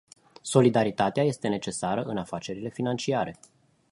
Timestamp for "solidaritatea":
0.41-1.23